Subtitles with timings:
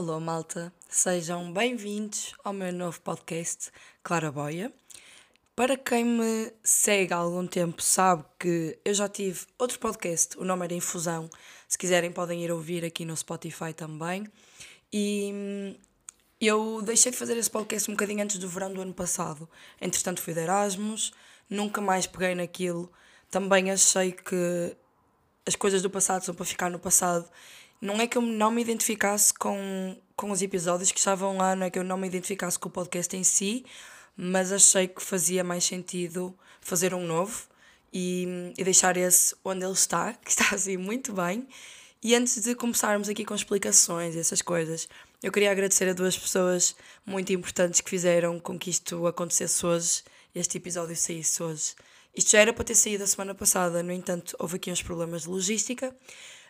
[0.00, 3.70] Alô, malta, sejam bem-vindos ao meu novo podcast
[4.02, 4.72] Claraboia.
[5.54, 10.42] Para quem me segue há algum tempo, sabe que eu já tive outro podcast, o
[10.42, 11.28] nome era Infusão.
[11.68, 14.26] Se quiserem, podem ir ouvir aqui no Spotify também.
[14.90, 15.74] E hum,
[16.40, 19.46] eu deixei de fazer esse podcast um bocadinho antes do verão do ano passado.
[19.78, 21.12] Entretanto, fui de Erasmus,
[21.46, 22.90] nunca mais peguei naquilo.
[23.30, 24.74] Também achei que
[25.44, 27.28] as coisas do passado são para ficar no passado.
[27.80, 31.66] Não é que eu não me identificasse com, com os episódios que estavam lá, não
[31.66, 33.64] é que eu não me identificasse com o podcast em si,
[34.16, 37.48] mas achei que fazia mais sentido fazer um novo
[37.92, 41.48] e, e deixar esse onde ele está, que está assim muito bem.
[42.02, 44.88] E antes de começarmos aqui com explicações essas coisas,
[45.22, 46.74] eu queria agradecer a duas pessoas
[47.04, 50.02] muito importantes que fizeram com que isto acontecesse hoje,
[50.34, 51.74] este episódio saísse hoje.
[52.14, 55.22] Isto já era para ter saído a semana passada, no entanto, houve aqui uns problemas
[55.22, 55.94] de logística.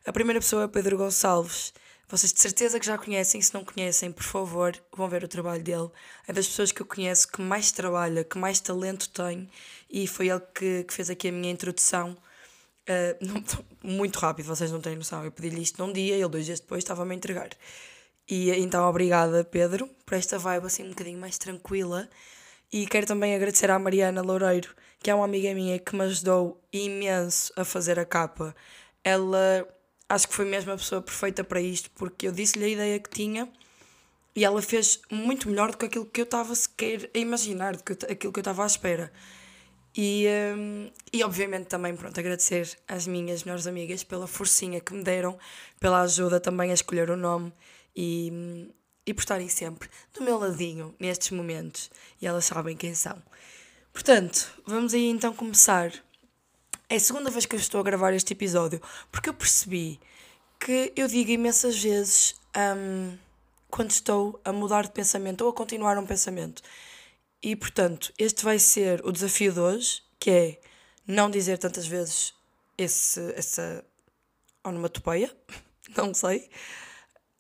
[0.07, 1.75] A primeira pessoa é Pedro Gonçalves.
[2.09, 5.63] Vocês de certeza que já conhecem, se não conhecem, por favor, vão ver o trabalho
[5.63, 5.91] dele.
[6.27, 9.49] É das pessoas que eu conheço que mais trabalha, que mais talento tem
[9.91, 12.17] e foi ele que, que fez aqui a minha introdução.
[12.89, 15.25] Uh, muito rápido, vocês não têm noção.
[15.25, 17.51] Eu pedi-lhe isto num dia ele dois dias depois estava-me a entregar.
[18.29, 22.09] E então, obrigada, Pedro, por esta vibe assim um bocadinho mais tranquila.
[22.73, 26.61] E quero também agradecer à Mariana Loureiro, que é uma amiga minha que me ajudou
[26.73, 28.57] imenso a fazer a capa.
[29.05, 29.69] Ela
[30.11, 33.09] acho que foi mesmo a pessoa perfeita para isto, porque eu disse-lhe a ideia que
[33.09, 33.49] tinha
[34.35, 37.85] e ela fez muito melhor do que aquilo que eu estava sequer a imaginar, do
[37.85, 39.13] que aquilo que eu estava à espera.
[39.97, 45.03] E, um, e obviamente também, pronto, agradecer às minhas melhores amigas pela forcinha que me
[45.03, 45.39] deram,
[45.79, 47.53] pela ajuda também a escolher o nome
[47.95, 48.69] e,
[49.07, 51.89] e por estarem sempre do meu ladinho nestes momentos.
[52.21, 53.21] E elas sabem quem são.
[53.93, 55.93] Portanto, vamos aí então começar
[56.91, 60.01] é a segunda vez que eu estou a gravar este episódio, porque eu percebi
[60.59, 62.35] que eu digo imensas vezes
[62.77, 63.17] um,
[63.71, 66.61] quando estou a mudar de pensamento ou a continuar um pensamento.
[67.41, 70.61] E portanto, este vai ser o desafio de hoje, que é
[71.07, 72.35] não dizer tantas vezes
[72.77, 73.85] esse, essa
[74.65, 75.33] onomatopeia,
[75.97, 76.51] não sei.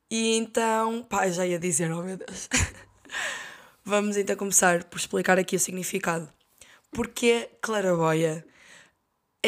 [0.08, 2.48] E então, pá, já ia dizer, oh meu Deus.
[3.84, 6.32] Vamos então começar por explicar aqui o significado.
[6.92, 8.44] Porque claraboia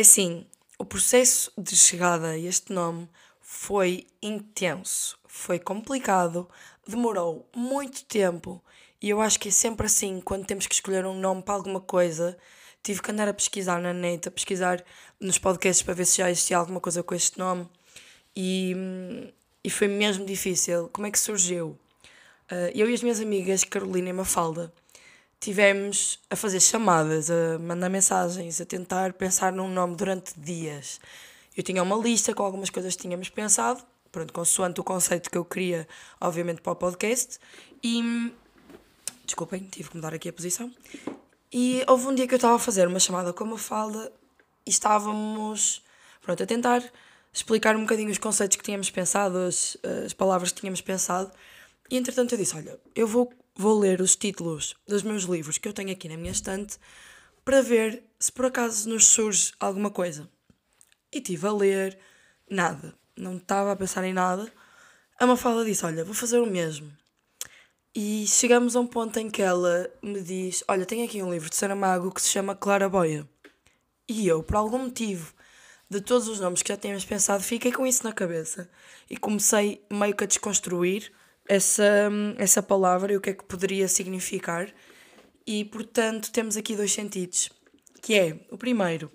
[0.01, 0.47] assim,
[0.79, 3.09] o processo de chegada a este nome
[3.41, 6.49] foi intenso, foi complicado,
[6.87, 8.63] demorou muito tempo
[9.01, 11.81] e eu acho que é sempre assim quando temos que escolher um nome para alguma
[11.81, 12.37] coisa.
[12.83, 14.83] Tive que andar a pesquisar na net, a pesquisar
[15.21, 17.69] nos podcasts para ver se já existia alguma coisa com este nome
[18.35, 18.75] e,
[19.63, 20.89] e foi mesmo difícil.
[20.93, 21.79] Como é que surgiu?
[22.51, 24.73] Uh, eu e as minhas amigas Carolina e Mafalda
[25.43, 31.01] tivemos a fazer chamadas, a mandar mensagens, a tentar pensar num nome durante dias.
[31.57, 33.83] Eu tinha uma lista com algumas coisas que tínhamos pensado,
[34.13, 35.89] pronto, consoante o conceito que eu queria,
[36.21, 37.41] obviamente, para o podcast.
[37.83, 38.33] E.
[39.25, 40.73] Desculpem, tive que mudar aqui a posição.
[41.53, 44.13] E houve um dia que eu estava a fazer uma chamada com uma falda
[44.65, 45.83] e estávamos,
[46.21, 46.85] pronto, a tentar
[47.33, 49.77] explicar um bocadinho os conceitos que tínhamos pensado, as,
[50.07, 51.33] as palavras que tínhamos pensado.
[51.91, 55.69] E entretanto eu disse: Olha, eu vou vou ler os títulos dos meus livros que
[55.69, 56.79] eu tenho aqui na minha estante
[57.45, 60.29] para ver se por acaso nos surge alguma coisa.
[61.13, 61.99] E estive a ler,
[62.49, 64.51] nada, não estava a pensar em nada.
[65.19, 66.91] A Mafalda disse: Olha, vou fazer o mesmo.
[67.95, 71.51] E chegamos a um ponto em que ela me diz: Olha, tenho aqui um livro
[71.51, 73.29] de Saramago que se chama Clara Boia.
[74.09, 75.33] E eu, por algum motivo,
[75.89, 78.71] de todos os nomes que já tínhamos pensado, fiquei com isso na cabeça
[79.11, 81.13] e comecei meio que a desconstruir
[81.49, 84.73] essa, essa palavra e o que é que poderia significar.
[85.47, 87.51] E portanto temos aqui dois sentidos,
[88.01, 89.11] que é o primeiro,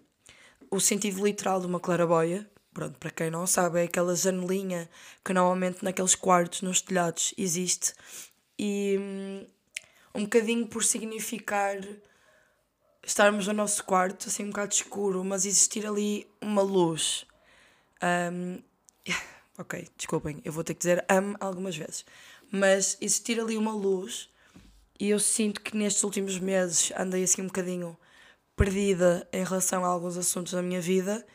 [0.69, 2.49] o sentido literal de uma claraboia.
[2.73, 4.89] Pronto, para quem não sabe, é aquela janelinha
[5.25, 7.93] que normalmente naqueles quartos, nos telhados, existe.
[8.59, 8.99] E
[10.13, 11.79] um bocadinho por significar
[13.03, 17.25] estarmos no nosso quarto, assim um bocado escuro, mas existir ali uma luz.
[18.03, 18.61] Um,
[19.57, 22.05] ok, desculpem, eu vou ter que dizer amo algumas vezes,
[22.51, 24.29] mas existir ali uma luz
[24.99, 27.97] e eu sinto que nestes últimos meses andei assim um bocadinho
[28.55, 31.25] perdida em relação a alguns assuntos da minha vida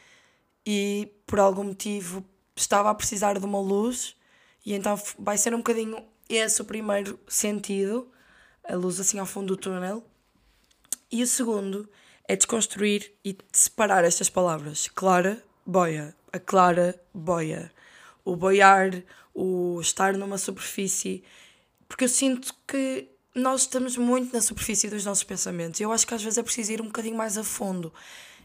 [0.65, 2.25] e por algum motivo
[2.57, 4.17] estava a precisar de uma luz
[4.65, 8.09] e então vai ser um bocadinho esse o primeiro sentido,
[8.65, 10.05] a luz assim ao fundo do túnel.
[11.11, 11.89] E o segundo
[12.27, 14.89] é desconstruir e separar estas palavras.
[14.89, 16.17] Clara, boia.
[16.33, 17.71] A clara, boia
[18.25, 19.03] o boiar,
[19.35, 21.25] o estar numa superfície,
[21.89, 25.81] porque eu sinto que nós estamos muito na superfície dos nossos pensamentos.
[25.81, 27.93] Eu acho que às vezes é preciso ir um bocadinho mais a fundo.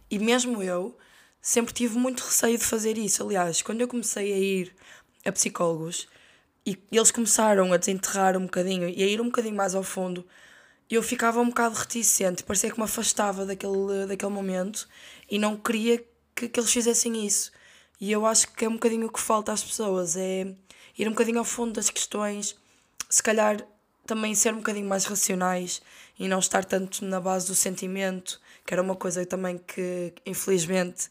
[0.10, 0.98] E mesmo eu
[1.42, 3.24] sempre tive muito receio de fazer isso.
[3.24, 4.76] Aliás, quando eu comecei a ir
[5.26, 6.08] a psicólogos,
[6.66, 10.26] e eles começaram a desenterrar um bocadinho e a ir um bocadinho mais ao fundo,
[10.90, 14.88] eu ficava um bocado reticente, parecia que me afastava daquele, daquele momento
[15.30, 16.04] e não queria
[16.36, 17.54] que, que eles fizessem isso.
[18.00, 20.48] E eu acho que é um bocadinho o que falta às pessoas, é
[20.98, 22.56] ir um bocadinho ao fundo das questões,
[23.10, 23.58] se calhar
[24.06, 25.82] também ser um bocadinho mais racionais
[26.18, 31.10] e não estar tanto na base do sentimento, que era uma coisa também que, infelizmente,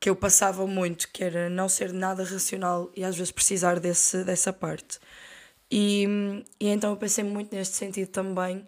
[0.00, 4.24] que eu passava muito, que era não ser nada racional e às vezes precisar desse,
[4.24, 4.98] dessa parte.
[5.70, 6.06] E,
[6.58, 8.66] e então eu pensei muito neste sentido também,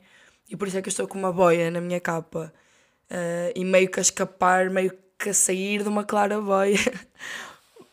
[0.49, 2.53] e por isso é que eu estou com uma boia na minha capa,
[3.11, 6.77] uh, e meio que a escapar, meio que a sair de uma clara boia,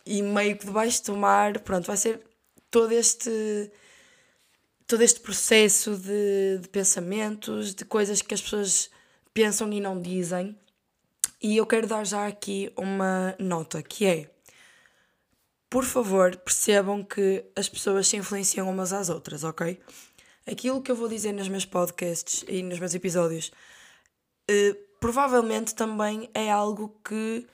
[0.07, 2.21] e meio que debaixo do mar, pronto, vai ser
[2.71, 3.71] todo este
[4.87, 8.89] todo este processo de, de pensamentos, de coisas que as pessoas
[9.33, 10.57] pensam e não dizem.
[11.41, 14.31] E eu quero dar já aqui uma nota que é:
[15.69, 19.79] por favor, percebam que as pessoas se influenciam umas às outras, ok?
[20.49, 23.51] Aquilo que eu vou dizer nos meus podcasts e nos meus episódios
[24.49, 27.45] eh, provavelmente também é algo que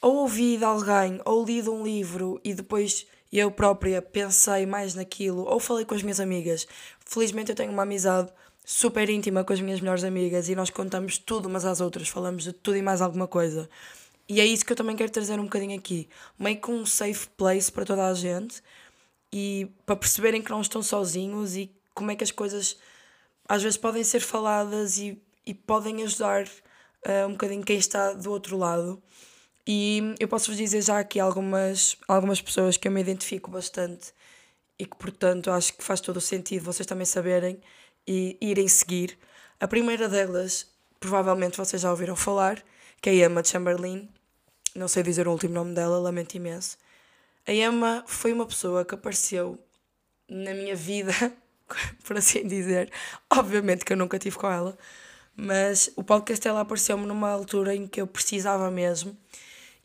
[0.00, 4.94] ou ouvi de alguém ou li de um livro e depois eu própria pensei mais
[4.94, 6.66] naquilo, ou falei com as minhas amigas.
[7.04, 8.32] Felizmente eu tenho uma amizade
[8.64, 12.44] super íntima com as minhas melhores amigas e nós contamos tudo umas às outras, falamos
[12.44, 13.68] de tudo e mais alguma coisa.
[14.28, 16.08] E é isso que eu também quero trazer um bocadinho aqui.
[16.38, 18.62] Meio que um safe place para toda a gente
[19.32, 22.76] e para perceberem que não estão sozinhos e como é que as coisas
[23.48, 28.30] às vezes podem ser faladas e, e podem ajudar uh, um bocadinho quem está do
[28.30, 29.02] outro lado.
[29.66, 34.12] E eu posso vos dizer já aqui algumas, algumas pessoas que eu me identifico bastante
[34.78, 37.60] e que, portanto, acho que faz todo o sentido vocês também saberem
[38.06, 39.18] e irem seguir.
[39.60, 40.66] A primeira delas,
[40.98, 42.62] provavelmente vocês já ouviram falar,
[43.00, 44.08] que é a Emma Chamberlain.
[44.74, 46.78] Não sei dizer o último nome dela, lamento imenso.
[47.46, 49.58] A Emma foi uma pessoa que apareceu
[50.28, 51.12] na minha vida,
[52.04, 52.90] por assim dizer.
[53.30, 54.78] Obviamente que eu nunca tive com ela,
[55.36, 59.16] mas o podcast dela apareceu-me numa altura em que eu precisava mesmo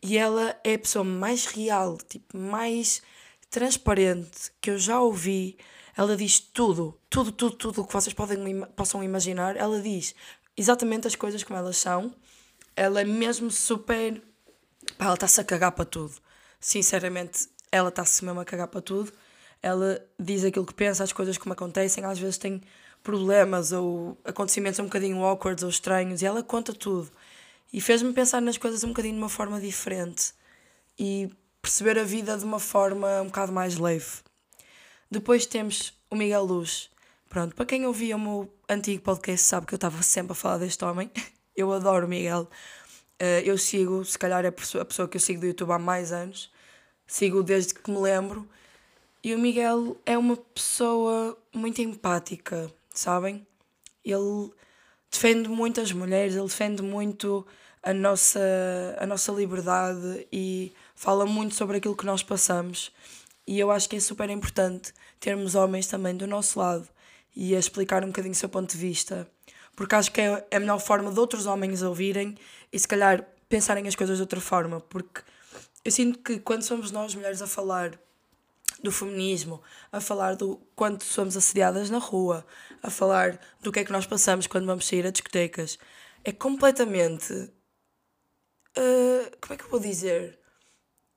[0.02, 3.02] e ela é a pessoa mais real, tipo, mais
[3.50, 5.56] transparente que eu já ouvi.
[5.96, 9.56] Ela diz tudo, tudo, tudo, tudo o que vocês podem, possam imaginar.
[9.56, 10.14] Ela diz
[10.56, 12.14] exatamente as coisas como elas são.
[12.74, 14.22] Ela é mesmo super.
[14.98, 16.14] Pá, ela está-se a cagar para tudo.
[16.60, 19.12] Sinceramente, ela está-se mesmo a cagar para tudo.
[19.62, 22.04] Ela diz aquilo que pensa, as coisas como acontecem.
[22.04, 22.62] Às vezes tem
[23.02, 27.10] problemas ou acontecimentos um bocadinho awkward ou estranhos e ela conta tudo.
[27.72, 30.32] E fez-me pensar nas coisas um bocadinho de uma forma diferente
[30.98, 31.30] e
[31.60, 34.06] perceber a vida de uma forma um bocado mais leve.
[35.10, 36.90] Depois temos o Miguel Luz.
[37.28, 40.58] Pronto, para quem ouvia o meu antigo podcast sabe que eu estava sempre a falar
[40.58, 41.10] deste homem.
[41.56, 42.46] Eu adoro o Miguel.
[43.18, 46.12] Eh, eu sigo, se calhar é a pessoa que eu sigo do YouTube há mais
[46.12, 46.52] anos.
[47.06, 48.46] Sigo desde que me lembro.
[49.24, 53.46] E o Miguel é uma pessoa muito empática, sabem?
[54.04, 54.50] Ele
[55.16, 57.46] defende muito as mulheres, ele defende muito
[57.82, 58.40] a nossa,
[58.98, 62.92] a nossa liberdade e fala muito sobre aquilo que nós passamos.
[63.46, 66.88] E eu acho que é super importante termos homens também do nosso lado
[67.34, 69.28] e a explicar um bocadinho o seu ponto de vista,
[69.74, 72.36] porque acho que é a melhor forma de outros homens ouvirem
[72.72, 75.20] e se calhar pensarem as coisas de outra forma, porque
[75.84, 77.92] eu sinto que quando somos nós mulheres a falar
[78.82, 82.46] do feminismo, a falar do quanto somos assediadas na rua,
[82.82, 85.78] a falar do que é que nós passamos quando vamos sair a discotecas.
[86.24, 87.32] É completamente.
[88.76, 90.38] Uh, como é que eu vou dizer?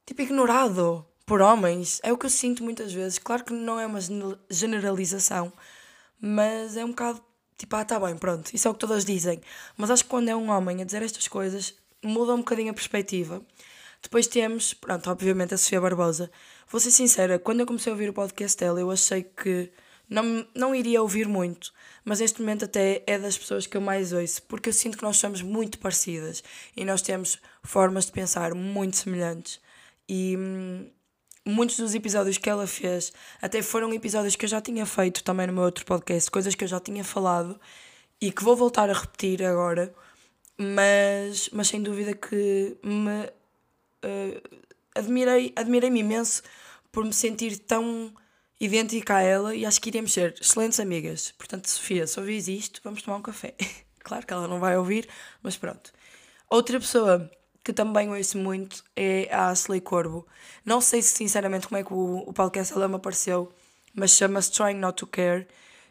[0.05, 1.99] Tipo, ignorado por homens.
[2.03, 3.19] É o que eu sinto muitas vezes.
[3.19, 3.99] Claro que não é uma
[4.49, 5.51] generalização,
[6.19, 7.21] mas é um bocado
[7.59, 9.41] tipo, ah, tá bem, pronto, isso é o que todas dizem.
[9.77, 12.73] Mas acho que quando é um homem a dizer estas coisas, muda um bocadinho a
[12.73, 13.45] perspectiva.
[14.01, 16.31] Depois temos, pronto, obviamente a Sofia Barbosa.
[16.69, 19.71] Vou ser sincera, quando eu comecei a ouvir o podcast dela, eu achei que
[20.09, 21.71] não, não iria ouvir muito,
[22.03, 25.03] mas neste momento até é das pessoas que eu mais ouço, porque eu sinto que
[25.03, 26.43] nós somos muito parecidas
[26.75, 29.61] e nós temos formas de pensar muito semelhantes.
[30.07, 30.89] E hum,
[31.45, 35.45] muitos dos episódios que ela fez até foram episódios que eu já tinha feito também
[35.45, 37.59] no meu outro podcast, coisas que eu já tinha falado
[38.19, 39.93] e que vou voltar a repetir agora,
[40.57, 43.29] mas, mas sem dúvida que me
[44.03, 44.59] uh,
[44.95, 46.43] admirei, admirei-me imenso
[46.91, 48.13] por me sentir tão
[48.59, 51.33] idêntica a ela e acho que iremos ser excelentes amigas.
[51.37, 53.55] Portanto, Sofia, se ouvis isto, vamos tomar um café.
[54.03, 55.07] claro que ela não vai ouvir,
[55.41, 55.91] mas pronto.
[56.49, 57.29] Outra pessoa
[57.63, 60.27] que também ouço muito é a Ashley Corbo.
[60.65, 63.51] Não sei se sinceramente como é que o, o podcast me apareceu,
[63.93, 65.47] mas chama-se Trying Not to Care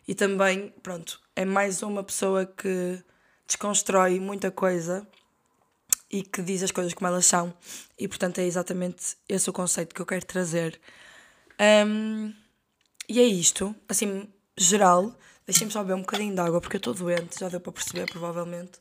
[0.07, 3.03] e também, pronto, é mais uma pessoa que
[3.47, 5.07] desconstrói muita coisa
[6.11, 7.53] e que diz as coisas como elas são.
[7.99, 10.81] E portanto é exatamente esse o conceito que eu quero trazer.
[11.87, 12.33] Um,
[13.09, 15.15] e é isto, assim, geral.
[15.47, 18.07] Deixem-me só beber um bocadinho de água porque eu estou doente, já deu para perceber,
[18.11, 18.79] provavelmente.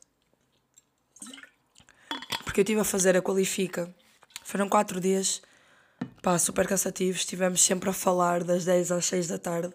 [2.44, 3.94] Porque eu estive a fazer a qualifica.
[4.44, 5.42] Foram quatro dias,
[6.22, 7.22] pá, super cansativos.
[7.22, 9.74] Estivemos sempre a falar das 10 às 6 da tarde.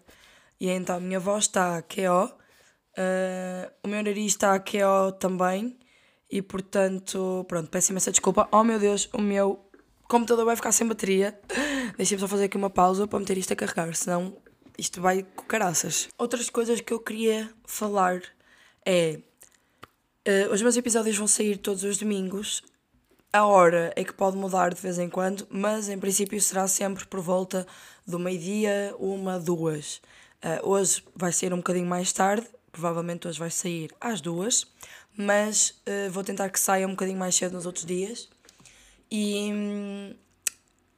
[0.61, 5.77] E então a minha voz está QO, uh, o meu nariz está QO também.
[6.33, 8.49] E portanto, pronto, peço imensa desculpa.
[8.51, 9.63] Oh meu Deus, o meu
[10.09, 11.39] computador vai ficar sem bateria.
[11.99, 14.35] Deixem-me só fazer aqui uma pausa para meter isto a carregar, senão
[14.79, 16.09] isto vai com caraças.
[16.17, 18.23] Outras coisas que eu queria falar
[18.87, 19.21] é.
[20.27, 22.63] Uh, os meus episódios vão sair todos os domingos.
[23.31, 27.05] A hora é que pode mudar de vez em quando, mas em princípio será sempre
[27.07, 27.67] por volta
[28.07, 30.01] do meio-dia, uma, duas.
[30.43, 34.67] Uh, hoje vai sair um bocadinho mais tarde, provavelmente hoje vai sair às duas,
[35.17, 38.29] mas uh, vou tentar que saia um bocadinho mais cedo nos outros dias.
[39.11, 40.15] E um,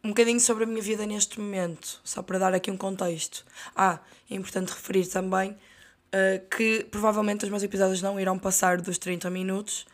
[0.08, 3.44] bocadinho sobre a minha vida neste momento, só para dar aqui um contexto.
[3.74, 3.98] Ah,
[4.30, 9.28] é importante referir também uh, que provavelmente os meus episódios não irão passar dos 30
[9.30, 9.86] minutos.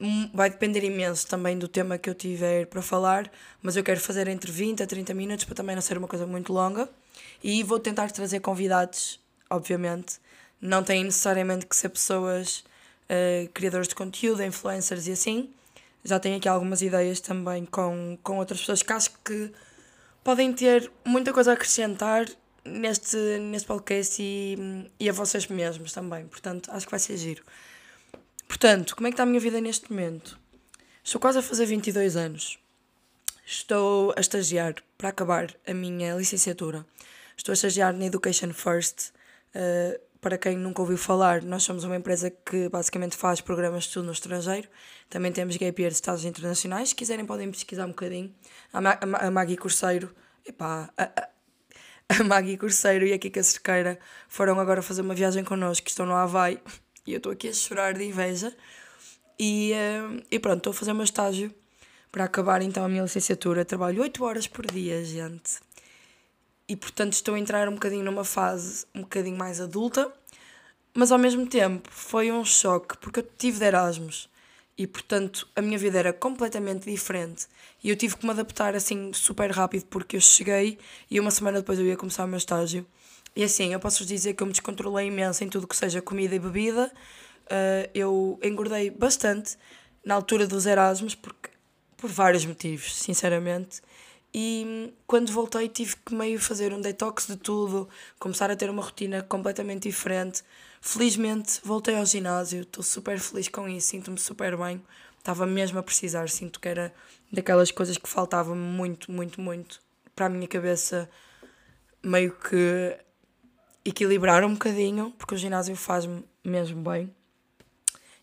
[0.00, 3.98] Hum, vai depender imenso também do tema que eu tiver para falar, mas eu quero
[4.00, 6.88] fazer entre 20 a 30 minutos para também não ser uma coisa muito longa.
[7.42, 9.20] E vou tentar trazer convidados,
[9.50, 10.18] obviamente.
[10.60, 12.64] Não têm necessariamente que ser pessoas
[13.10, 15.50] uh, criadores de conteúdo, influencers e assim
[16.04, 19.52] já tenho aqui algumas ideias também com, com outras pessoas que acho que
[20.22, 22.26] podem ter muita coisa a acrescentar
[22.64, 26.26] neste, neste podcast e, e a vocês mesmos também.
[26.26, 27.42] Portanto, acho que vai ser giro.
[28.46, 30.38] Portanto, como é que está a minha vida neste momento?
[31.04, 32.58] Estou quase a fazer 22 anos.
[33.44, 36.84] Estou a estagiar para acabar a minha licenciatura.
[37.36, 39.10] Estou a estagiar na Education First.
[39.54, 43.88] Uh, para quem nunca ouviu falar, nós somos uma empresa que basicamente faz programas de
[43.88, 44.68] estudo no estrangeiro.
[45.08, 46.90] Também temos gap year de Estados Internacionais.
[46.90, 48.34] Se quiserem, podem pesquisar um bocadinho.
[48.72, 51.28] A, Ma a Maggie Corseiro, epá, a, a,
[52.20, 53.98] a Maggie Corseiro e a Kika Cerqueira
[54.28, 56.60] foram agora fazer uma viagem connosco, que estão no Havaí.
[57.06, 58.54] E eu estou aqui a chorar de inveja.
[59.38, 61.50] E, uh, e pronto, estou a fazer o meu estágio
[62.12, 63.64] para acabar então a minha licenciatura.
[63.64, 65.58] Trabalho 8 horas por dia, gente
[66.68, 70.12] e portanto estou a entrar um bocadinho numa fase um bocadinho mais adulta,
[70.94, 74.28] mas ao mesmo tempo foi um choque porque eu tive de Erasmus
[74.76, 77.46] e portanto a minha vida era completamente diferente
[77.82, 80.78] e eu tive que me adaptar assim super rápido porque eu cheguei
[81.10, 82.86] e uma semana depois eu ia começar o meu estágio.
[83.38, 86.34] E assim, eu posso-vos dizer que eu me descontrolei imenso em tudo que seja comida
[86.34, 86.90] e bebida.
[87.44, 89.56] Uh, eu engordei bastante
[90.04, 91.50] na altura dos Erasmus, porque,
[91.96, 93.80] por vários motivos, sinceramente.
[94.32, 98.82] E quando voltei tive que meio fazer um detox de tudo, começar a ter uma
[98.82, 100.42] rotina completamente diferente.
[100.80, 104.82] Felizmente voltei ao ginásio, estou super feliz com isso, sinto-me super bem.
[105.18, 106.94] Estava mesmo a precisar, sinto que era
[107.32, 109.80] daquelas coisas que faltavam muito, muito, muito
[110.14, 111.08] para a minha cabeça
[112.02, 112.96] meio que
[113.84, 117.14] equilibrar um bocadinho, porque o ginásio faz-me mesmo bem.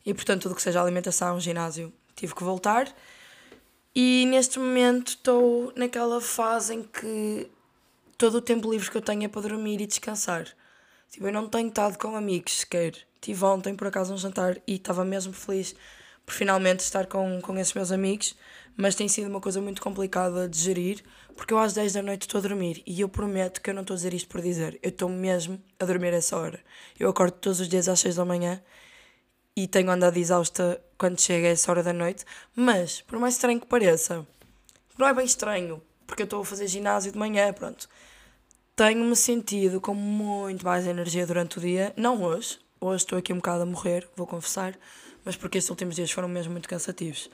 [0.05, 2.93] E portanto, tudo que seja alimentação, ginásio, tive que voltar.
[3.95, 7.49] E neste momento estou naquela fase em que
[8.17, 10.47] todo o tempo livre que eu tenho é para dormir e descansar.
[11.09, 12.93] Tipo, eu não tenho estado com amigos sequer.
[13.21, 15.73] Tive ontem por acaso um jantar e estava mesmo feliz
[16.25, 18.35] por finalmente estar com, com esses meus amigos,
[18.75, 21.01] mas tem sido uma coisa muito complicada de gerir,
[21.33, 23.81] porque eu às 10 da noite estou a dormir e eu prometo que eu não
[23.81, 26.59] estou a dizer isto por dizer, eu estou mesmo a dormir essa hora.
[26.99, 28.61] Eu acordo todos os dias às 6 da manhã
[29.55, 33.67] e tenho andado exausta quando chega essa hora da noite, mas, por mais estranho que
[33.67, 34.25] pareça,
[34.97, 37.87] não é bem estranho, porque eu estou a fazer ginásio de manhã, pronto.
[38.75, 43.37] Tenho-me sentido com muito mais energia durante o dia, não hoje, hoje estou aqui um
[43.37, 44.77] bocado a morrer, vou confessar,
[45.23, 47.29] mas porque estes últimos dias foram mesmo muito cansativos.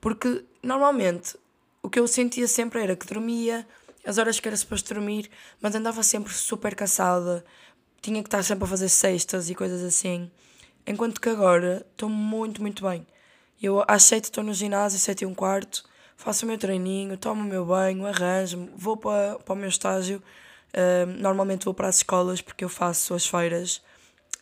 [0.00, 1.36] Porque, normalmente,
[1.82, 3.66] o que eu sentia sempre era que dormia,
[4.06, 7.44] as horas que era suposto dormir, mas andava sempre super cansada,
[8.00, 10.30] tinha que estar sempre a fazer cestas e coisas assim.
[10.86, 13.06] Enquanto que agora estou muito, muito bem.
[13.62, 15.84] Eu às 7 estou no ginásio, 7 e um quarto,
[16.16, 20.22] faço o meu treininho, tomo o meu banho, arranjo-me, vou para, para o meu estágio.
[20.74, 23.80] Uh, normalmente vou para as escolas porque eu faço as feiras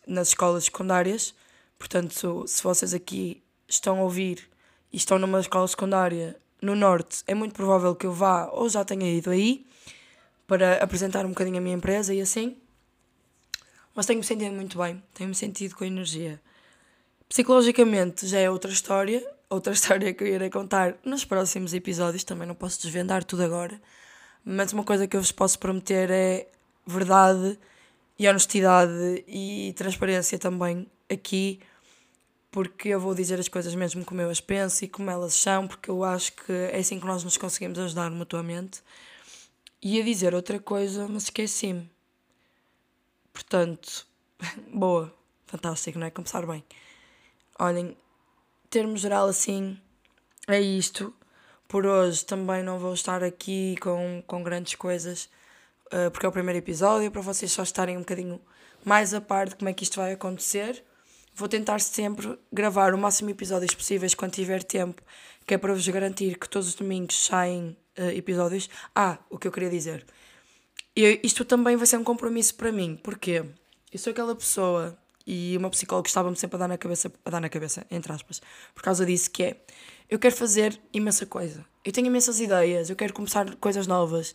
[0.07, 1.35] nas escolas secundárias.
[1.79, 4.49] Portanto, se vocês aqui estão a ouvir
[4.93, 8.85] e estão numa escola secundária no Norte, é muito provável que eu vá ou já
[8.85, 9.67] tenha ido aí
[10.47, 12.57] para apresentar um bocadinho a minha empresa e assim.
[13.95, 16.41] Mas tenho-me sentido muito bem, tenho-me sentido com energia.
[17.29, 22.47] Psicologicamente já é outra história, outra história que eu irei contar nos próximos episódios, também
[22.47, 23.81] não posso desvendar tudo agora,
[24.45, 26.49] mas uma coisa que eu vos posso prometer é
[26.87, 27.59] verdade
[28.19, 31.61] e honestidade e transparência também aqui,
[32.51, 35.67] porque eu vou dizer as coisas mesmo como eu as penso e como elas são,
[35.67, 38.83] porque eu acho que é assim que nós nos conseguimos ajudar mutuamente.
[39.83, 41.91] E a dizer outra coisa, mas esqueci-me.
[43.33, 44.07] Portanto,
[44.73, 45.15] boa,
[45.47, 46.11] fantástico, não é?
[46.11, 46.65] Começar bem.
[47.59, 49.79] Olhem, em termos geral, assim,
[50.49, 51.15] é isto.
[51.69, 55.31] Por hoje também não vou estar aqui com, com grandes coisas,
[55.87, 58.41] uh, porque é o primeiro episódio, para vocês só estarem um bocadinho
[58.85, 60.85] mais a par de como é que isto vai acontecer.
[61.35, 65.03] Vou tentar sempre gravar o máximo de episódios possíveis quando tiver tempo,
[65.47, 68.69] que é para vos garantir que todos os domingos saem uh, episódios.
[68.95, 70.05] Ah, o que eu queria dizer.
[70.95, 73.45] Isto também vai ser um compromisso para mim, porque
[73.91, 74.97] eu sou aquela pessoa
[75.27, 78.43] e uma psicóloga estava-me sempre a dar na cabeça, a dar na cabeça, entre aspas,
[78.75, 79.57] por causa disso, que é
[80.11, 81.65] eu quero fazer imensa coisa.
[81.83, 84.35] Eu tenho imensas ideias, eu quero começar coisas novas,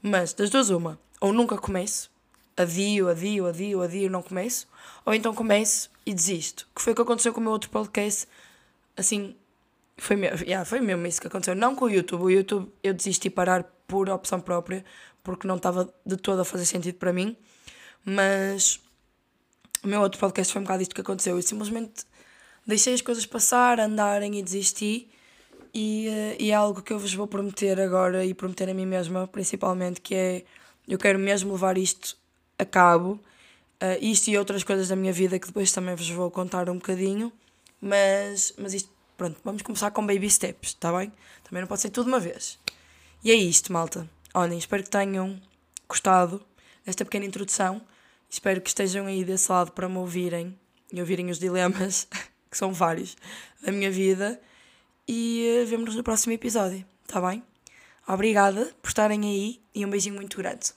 [0.00, 2.10] mas das duas uma, ou nunca começo,
[2.56, 4.66] adio, adio, adio, adio, não começo,
[5.04, 6.66] ou então começo e desisto.
[6.74, 8.26] Que foi o que aconteceu com o meu outro podcast,
[8.96, 9.36] assim,
[9.98, 11.54] foi mesmo, yeah, foi mesmo isso que aconteceu.
[11.54, 14.84] Não com o YouTube, o YouTube eu desisti parar por opção própria,
[15.28, 17.36] porque não estava de todo a fazer sentido para mim,
[18.02, 18.80] mas
[19.84, 21.36] o meu outro podcast foi um bocado isto que aconteceu.
[21.36, 22.06] Eu simplesmente
[22.66, 25.06] deixei as coisas passar, andarem e desisti.
[25.74, 28.86] E, eh, e é algo que eu vos vou prometer agora e prometer a mim
[28.86, 30.44] mesma, principalmente, que é
[30.88, 32.16] eu quero mesmo levar isto
[32.58, 33.20] a cabo,
[33.82, 36.76] uh, isto e outras coisas da minha vida que depois também vos vou contar um
[36.76, 37.30] bocadinho,
[37.82, 41.12] mas, mas isto, pronto, vamos começar com baby steps, está bem?
[41.44, 42.58] Também não pode ser tudo uma vez.
[43.22, 44.08] E é isto, malta.
[44.38, 45.36] Olhem, espero que tenham
[45.88, 46.40] gostado
[46.86, 47.82] desta pequena introdução.
[48.30, 50.56] Espero que estejam aí desse lado para me ouvirem
[50.92, 52.06] e ouvirem os dilemas,
[52.48, 53.16] que são vários,
[53.60, 54.40] da minha vida.
[55.08, 57.42] E uh, vemo-nos no próximo episódio, está bem?
[58.06, 60.70] Obrigada por estarem aí e um beijinho muito grande.